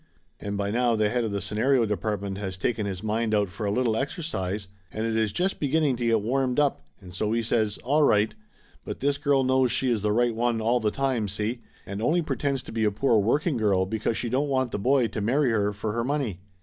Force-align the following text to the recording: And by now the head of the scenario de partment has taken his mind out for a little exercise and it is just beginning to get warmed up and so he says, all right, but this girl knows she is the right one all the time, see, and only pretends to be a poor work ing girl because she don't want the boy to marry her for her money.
And 0.39 0.57
by 0.57 0.71
now 0.71 0.95
the 0.95 1.11
head 1.11 1.23
of 1.23 1.31
the 1.31 1.41
scenario 1.41 1.85
de 1.85 1.95
partment 1.95 2.39
has 2.39 2.57
taken 2.57 2.87
his 2.87 3.03
mind 3.03 3.35
out 3.35 3.49
for 3.51 3.67
a 3.67 3.71
little 3.71 3.95
exercise 3.95 4.67
and 4.91 5.05
it 5.05 5.15
is 5.15 5.31
just 5.31 5.59
beginning 5.59 5.95
to 5.97 6.05
get 6.07 6.21
warmed 6.23 6.59
up 6.59 6.81
and 6.99 7.13
so 7.13 7.33
he 7.33 7.43
says, 7.43 7.77
all 7.83 8.01
right, 8.01 8.33
but 8.83 8.99
this 8.99 9.19
girl 9.19 9.43
knows 9.43 9.71
she 9.71 9.91
is 9.91 10.01
the 10.01 10.11
right 10.11 10.33
one 10.33 10.59
all 10.59 10.79
the 10.79 10.89
time, 10.89 11.27
see, 11.27 11.61
and 11.85 12.01
only 12.01 12.23
pretends 12.23 12.63
to 12.63 12.71
be 12.71 12.83
a 12.83 12.89
poor 12.89 13.19
work 13.19 13.45
ing 13.45 13.57
girl 13.57 13.85
because 13.85 14.17
she 14.17 14.27
don't 14.27 14.49
want 14.49 14.71
the 14.71 14.79
boy 14.79 15.05
to 15.05 15.21
marry 15.21 15.51
her 15.51 15.71
for 15.71 15.91
her 15.91 16.03
money. 16.03 16.39